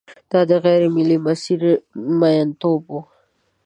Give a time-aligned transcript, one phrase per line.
[0.31, 1.61] دا د غېر ملي مسیر
[2.19, 2.97] میینتوب و.